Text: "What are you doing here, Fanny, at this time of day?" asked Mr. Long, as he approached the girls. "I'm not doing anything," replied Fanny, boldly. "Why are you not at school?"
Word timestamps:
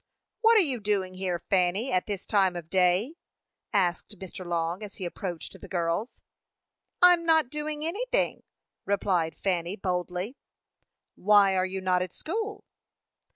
"What 0.39 0.57
are 0.57 0.61
you 0.61 0.79
doing 0.79 1.13
here, 1.13 1.37
Fanny, 1.37 1.91
at 1.91 2.07
this 2.07 2.25
time 2.25 2.55
of 2.55 2.71
day?" 2.71 3.17
asked 3.71 4.17
Mr. 4.17 4.43
Long, 4.43 4.81
as 4.81 4.95
he 4.95 5.05
approached 5.05 5.53
the 5.61 5.67
girls. 5.67 6.19
"I'm 7.03 7.23
not 7.23 7.51
doing 7.51 7.85
anything," 7.85 8.41
replied 8.83 9.37
Fanny, 9.37 9.75
boldly. 9.75 10.37
"Why 11.13 11.55
are 11.55 11.67
you 11.67 11.81
not 11.81 12.01
at 12.01 12.13
school?" 12.15 12.65